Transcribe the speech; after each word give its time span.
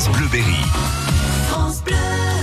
France 0.00 0.16
Bleu 0.16 0.28
Berry. 0.32 0.54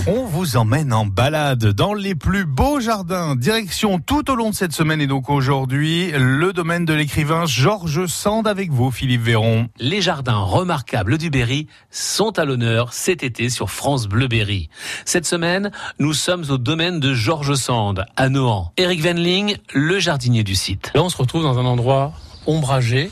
On 0.06 0.26
vous 0.26 0.58
emmène 0.58 0.94
en 0.94 1.08
balade 1.08 1.66
dans 1.66 1.96
les 1.96 2.14
plus 2.14 2.46
beaux 2.46 2.80
jardins. 2.80 3.36
Direction 3.36 3.98
tout 3.98 4.30
au 4.30 4.36
long 4.36 4.52
de 4.52 4.56
cette 4.56 4.74
semaine 4.74 5.02
et 5.02 5.08
donc 5.08 5.28
aujourd'hui, 5.32 6.12
le 6.12 6.54
domaine 6.54 6.86
de 6.86 6.94
l'écrivain 6.94 7.48
Georges 7.48 8.06
Sand 8.06 8.48
avec 8.48 8.70
vous, 8.70 8.92
Philippe 8.92 9.24
Véron. 9.24 9.70
Les 9.80 10.02
jardins 10.02 10.38
remarquables 10.38 11.18
du 11.18 11.32
Berry 11.32 11.66
sont 11.90 12.38
à 12.38 12.46
l'honneur 12.46 12.94
cet 12.94 13.24
été 13.24 13.50
sur 13.50 13.72
France 13.72 14.08
Bleu 14.08 14.28
Berry. 14.28 14.70
Cette 15.06 15.26
semaine, 15.26 15.72
nous 15.98 16.14
sommes 16.14 16.44
au 16.52 16.60
domaine 16.60 17.00
de 17.00 17.16
Georges 17.16 17.56
Sand, 17.56 18.06
à 18.16 18.30
Nohant. 18.30 18.72
Eric 18.78 19.02
Venling, 19.02 19.58
le 19.74 19.98
jardinier 19.98 20.44
du 20.44 20.54
site. 20.54 20.92
Là, 20.94 21.02
on 21.02 21.10
se 21.10 21.18
retrouve 21.18 21.42
dans 21.42 21.58
un 21.58 21.66
endroit 21.66 22.14
ombragé, 22.46 23.10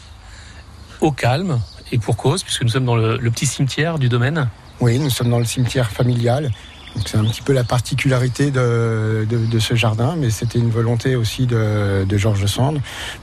au 1.01 1.11
calme, 1.11 1.59
et 1.91 1.97
pour 1.97 2.17
cause, 2.17 2.43
puisque 2.43 2.63
nous 2.63 2.69
sommes 2.69 2.85
dans 2.85 2.95
le, 2.95 3.17
petit 3.31 3.45
cimetière 3.45 3.99
du 3.99 4.09
domaine. 4.09 4.49
Oui, 4.79 4.99
nous 4.99 5.09
sommes 5.09 5.29
dans 5.29 5.39
le 5.39 5.45
cimetière 5.45 5.91
familial. 5.91 6.51
C'est 7.05 7.17
un 7.17 7.25
petit 7.25 7.41
peu 7.41 7.51
la 7.51 7.65
particularité 7.65 8.51
de, 8.51 9.59
ce 9.59 9.75
jardin, 9.75 10.15
mais 10.17 10.29
c'était 10.29 10.59
une 10.59 10.69
volonté 10.69 11.15
aussi 11.15 11.45
de, 11.45 12.05
Georges 12.17 12.45
Sand 12.45 12.79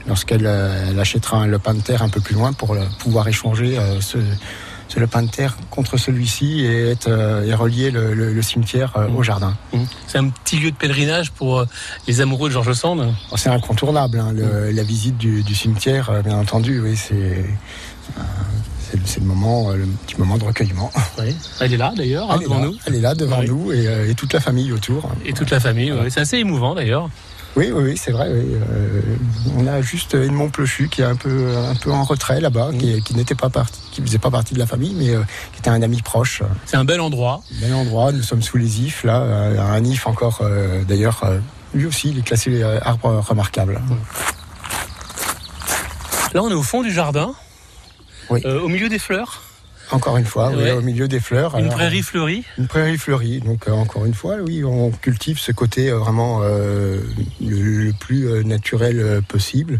lorsqu'elle 0.07 0.45
euh, 0.45 0.99
achètera 0.99 1.37
un 1.37 1.47
lopin 1.47 1.73
de 1.73 1.81
terre 1.81 2.03
un 2.03 2.09
peu 2.09 2.21
plus 2.21 2.35
loin 2.35 2.53
pour 2.53 2.73
euh, 2.73 2.85
pouvoir 2.99 3.27
échanger 3.27 3.77
euh, 3.79 3.99
ce 4.93 4.99
lopin 4.99 5.23
de 5.23 5.29
terre 5.29 5.57
contre 5.71 5.97
celui-ci 5.97 6.61
et, 6.65 6.89
être, 6.91 7.07
euh, 7.07 7.45
et 7.47 7.53
relier 7.53 7.89
le, 7.89 8.13
le, 8.13 8.31
le 8.33 8.41
cimetière 8.41 8.93
euh, 8.95 9.07
au 9.09 9.23
jardin. 9.23 9.55
C'est 10.07 10.19
un 10.19 10.29
petit 10.29 10.57
lieu 10.57 10.69
de 10.71 10.75
pèlerinage 10.75 11.31
pour 11.31 11.59
euh, 11.59 11.65
les 12.07 12.21
amoureux 12.21 12.49
de 12.49 12.53
Georges 12.53 12.73
Sand. 12.73 12.99
Bon, 12.99 13.37
C'est 13.37 13.49
incontournable, 13.49 14.19
hein, 14.19 14.31
le- 14.33 14.71
la 14.71 14.83
visite 14.83 15.17
du, 15.17 15.41
du 15.41 15.55
cimetière, 15.55 16.11
bien 16.23 16.37
entendu, 16.37 16.79
oui, 16.79 16.95
c'est 16.95 17.45
c'est 18.81 18.97
le- 19.19 19.21
le 19.21 19.25
moment, 19.25 19.71
le 19.71 19.85
petit 20.05 20.17
moment 20.19 20.37
de 20.37 20.43
recueillement. 20.43 20.91
Oui. 21.19 21.35
Elle 21.59 21.73
est 21.73 21.77
là 21.77 21.93
d'ailleurs, 21.95 22.31
hein, 22.31 22.39
devant 22.41 22.59
là, 22.59 22.65
nous. 22.65 22.75
elle 22.85 22.95
est 22.95 23.01
là 23.01 23.15
devant 23.15 23.39
Oui. 23.39 23.47
nous 23.47 23.71
et, 23.71 24.09
et 24.09 24.15
toute 24.15 24.33
la 24.33 24.39
famille 24.39 24.71
autour. 24.71 25.09
Et 25.25 25.33
toute 25.33 25.49
la 25.51 25.59
famille. 25.59 25.91
ouais. 25.91 26.09
C'est 26.09 26.19
assez 26.21 26.37
émouvant 26.37 26.75
d'ailleurs. 26.75 27.09
Oui, 27.55 27.71
oui, 27.71 27.83
oui, 27.83 27.97
c'est 27.97 28.11
vrai. 28.11 28.29
oui. 28.33 28.55
Euh, 28.71 29.01
on 29.55 29.67
a 29.67 29.79
juste 29.81 30.15
Edmond 30.15 30.49
Plochu 30.49 30.89
qui 30.89 31.01
est 31.01 31.05
un 31.05 31.15
peu, 31.15 31.55
un 31.55 31.75
peu 31.75 31.91
en 31.91 32.03
retrait 32.03 32.41
là-bas, 32.41 32.71
qui, 32.79 33.01
qui 33.03 33.15
n'était 33.15 33.35
pas 33.35 33.49
parti, 33.51 33.79
qui 33.91 34.01
faisait 34.01 34.17
pas 34.17 34.31
partie 34.31 34.55
de 34.55 34.59
la 34.59 34.65
famille, 34.65 34.95
mais 34.97 35.09
euh, 35.11 35.21
qui 35.53 35.59
était 35.59 35.69
un 35.69 35.81
ami 35.83 36.01
proche. 36.01 36.41
C'est 36.65 36.77
un 36.77 36.83
bel 36.83 36.99
endroit. 36.99 37.41
Bel 37.61 37.73
endroit. 37.73 38.11
Nous 38.11 38.23
sommes 38.23 38.41
sous 38.41 38.57
les 38.57 38.81
ifs 38.81 39.03
là, 39.03 39.21
euh, 39.21 39.61
un 39.61 39.83
if 39.83 40.07
encore. 40.07 40.39
euh, 40.41 40.83
D'ailleurs, 40.83 41.23
lui 41.75 41.85
aussi, 41.85 42.09
il 42.09 42.17
est 42.19 42.23
classé 42.23 42.63
arbre 42.81 43.19
remarquable. 43.27 43.79
Là, 46.33 46.41
on 46.41 46.49
est 46.49 46.53
au 46.55 46.63
fond 46.63 46.81
du 46.81 46.91
jardin, 46.91 47.33
Oui. 48.31 48.43
au 48.45 48.67
milieu 48.67 48.89
des 48.89 48.97
fleurs, 48.97 49.43
Encore 49.93 50.17
une 50.17 50.25
fois, 50.25 50.49
oui, 50.49 50.55
Ouais. 50.63 50.71
au 50.71 50.81
milieu 50.81 51.07
des 51.07 51.19
fleurs. 51.19 51.55
une 51.57 51.65
Alors, 51.65 51.75
prairie 51.77 52.01
fleurie? 52.01 52.43
Une 52.57 52.67
prairie 52.67 52.97
fleurie. 52.97 53.39
Donc 53.41 53.67
euh, 53.67 53.71
encore 53.71 54.05
une 54.05 54.13
fois, 54.13 54.35
oui, 54.45 54.63
on 54.63 54.91
cultive 54.91 55.39
ce 55.39 55.51
côté 55.51 55.89
euh, 55.89 55.97
vraiment 55.97 56.39
euh, 56.41 56.99
le, 57.41 57.85
le 57.85 57.93
plus 57.93 58.43
naturel 58.43 59.21
possible, 59.27 59.79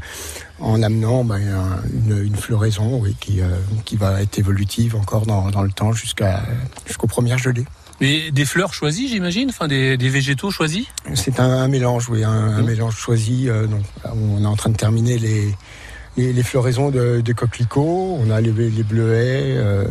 en 0.59 0.81
amenant 0.83 1.27
un- 1.31 1.81
une, 1.93 2.23
une 2.25 2.35
floraison, 2.35 2.99
oui, 3.01 3.15
qui, 3.19 3.41
qui 3.85 3.95
va 3.97 4.21
être 4.21 4.37
évolutive 4.39 4.95
encore 4.95 5.25
dans, 5.25 5.49
dans 5.49 5.63
le 5.63 5.71
temps 5.71 5.91
jusqu'à 5.93 6.43
jusqu'aux 6.85 7.07
premières 7.07 7.37
gelées. 7.39 7.65
Mais 8.01 8.31
des 8.31 8.45
fleurs 8.45 8.73
choisies, 8.73 9.07
j'imagine, 9.07 9.49
enfin 9.49 9.67
des, 9.67 9.97
des 9.97 10.09
végétaux 10.09 10.51
choisis? 10.51 10.85
C'est 11.13 11.39
un, 11.39 11.49
un 11.49 11.67
mélange, 11.67 12.09
oui, 12.09 12.23
un, 12.23 12.29
un 12.31 12.61
Mhm. 12.61 12.65
mélange 12.67 12.95
choisi. 12.97 13.45
donc, 13.47 13.83
on 14.13 14.43
est 14.43 14.47
en 14.47 14.55
train 14.55 14.69
de 14.71 14.75
terminer 14.77 15.17
les, 15.17 15.55
les, 16.17 16.31
les 16.33 16.43
floraisons 16.43 16.89
de, 16.91 17.21
de 17.21 17.33
coquelicots. 17.33 18.17
On 18.21 18.29
a 18.29 18.39
les, 18.41 18.51
les 18.51 18.83
bleuets, 18.83 19.55
euh, 19.57 19.83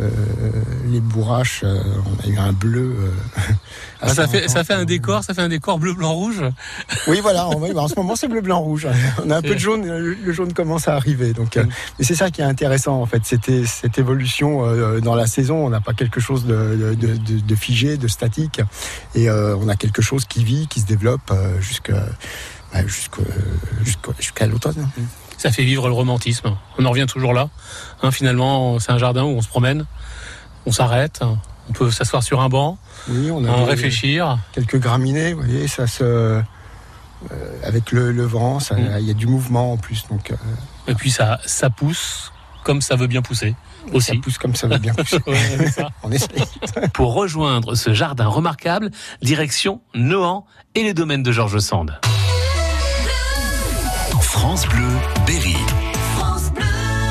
les 0.91 1.01
bourraches. 1.01 1.63
euh, 1.65 1.81
on 2.07 2.25
a 2.25 2.33
eu 2.33 2.39
un 2.39 2.53
bleu. 2.53 2.95
euh, 2.99 3.11
Ah, 4.05 4.09
ça 4.13 4.27
fait 4.27 4.49
ça 4.49 4.65
fait 4.65 4.73
un 4.75 4.85
décor, 4.85 5.23
ça 5.23 5.33
fait 5.33 5.43
un 5.43 5.49
décor 5.49 5.79
bleu 5.79 5.95
blanc 5.95 6.13
rouge. 6.13 6.43
Oui, 7.07 7.21
voilà. 7.23 7.47
En, 7.47 7.89
ce 7.89 7.95
moment, 7.97 8.17
c'est 8.17 8.27
bleu, 8.29 8.41
blanc, 8.41 8.61
rouge. 8.61 8.89
On 9.25 9.31
a 9.31 9.37
un 9.37 9.43
peu 9.43 9.55
de 9.55 9.59
jaune. 9.61 9.87
Le 9.87 10.33
jaune 10.33 10.53
commence 10.53 10.89
à 10.89 10.95
arriver. 10.97 11.33
Donc, 11.33 11.57
euh, 11.57 11.65
mais 11.99 12.05
c'est 12.05 12.15
ça 12.17 12.31
qui 12.31 12.41
est 12.41 12.45
intéressant, 12.45 13.01
en 13.01 13.07
fait. 13.07 13.23
C'était 13.25 13.65
cette 13.65 13.99
évolution 13.99 15.01
dans 15.01 15.15
la 15.15 15.27
saison. 15.27 15.65
On 15.67 15.71
n'a 15.71 15.81
pas 15.81 15.93
quelque 15.95 16.21
chose 16.21 16.45
de, 16.47 16.95
de, 16.99 17.15
de- 17.17 17.41
de 17.41 17.55
figé, 17.55 17.97
de 17.97 18.09
statique, 18.09 18.61
et 19.15 19.31
on 19.31 19.69
a 19.69 19.77
quelque 19.77 20.03
chose 20.03 20.25
qui 20.25 20.43
vit, 20.45 20.67
qui 20.69 20.81
se 20.81 20.87
développe 20.87 21.33
jusqu'à 21.61 22.05
bah, 22.73 22.81
jusqu'à 22.87 24.47
l'automne. 24.47 24.89
Ça 25.43 25.51
fait 25.51 25.65
vivre 25.65 25.89
le 25.89 25.93
romantisme. 25.95 26.57
On 26.79 26.85
en 26.85 26.91
revient 26.91 27.07
toujours 27.07 27.33
là. 27.35 27.49
Hein, 28.05 28.13
finalement, 28.13 28.79
c'est 28.79 28.93
un 28.93 28.99
jardin 28.99 29.25
où 29.25 29.31
on 29.31 29.43
se 29.43 29.49
promène, 29.49 29.87
on 30.67 30.71
s'arrête, 30.73 31.21
on 31.69 31.73
peut 31.73 31.91
s'asseoir 31.91 32.23
sur 32.23 32.41
un 32.41 32.49
banc, 32.49 32.79
Oui, 33.09 33.29
on 33.33 33.45
a 33.45 33.51
hein, 33.51 33.65
réfléchir. 33.65 34.39
quelques 34.53 34.79
graminées. 34.79 35.33
Vous 35.33 35.41
voyez, 35.43 35.67
ça 35.67 35.89
se 35.89 36.05
euh, 36.05 36.43
avec 37.65 37.91
le, 37.91 38.13
le 38.13 38.23
vent, 38.25 38.61
ça- 38.61 38.77
il 38.79 38.85
Mm. 38.85 39.07
y 39.07 39.11
a 39.11 39.15
du 39.15 39.27
mouvement 39.27 39.73
en 39.73 39.77
plus. 39.79 40.05
Donc, 40.09 40.31
euh, 40.31 40.37
Et 40.87 40.95
puis 40.95 41.11
ça, 41.11 41.41
ça 41.45 41.71
pousse 41.71 42.33
comme 42.63 42.81
ça 42.81 42.95
veut 42.95 43.09
bien 43.09 43.23
pousser 43.23 43.57
ça 43.89 43.95
aussi. 43.97 44.19
pousse 44.19 44.39
comme 44.39 44.55
ça 44.55 44.69
va 44.69 44.79
bien 44.79 44.95
pousser. 44.95 45.19
Ouais, 45.27 45.69
ça. 45.71 45.89
on 46.05 46.13
essaye. 46.13 46.29
Pour 46.95 47.15
rejoindre 47.15 47.75
ce 47.75 47.93
jardin 47.93 48.29
remarquable, 48.29 48.91
direction 49.23 49.81
Nohant 49.95 50.47
et 50.77 50.85
les 50.85 50.95
domaines 50.95 51.25
de 51.25 51.33
Georges 51.33 51.59
Sand. 51.59 51.99
France 54.33 54.67
Bleu 54.67 54.89
Berry. 55.27 55.92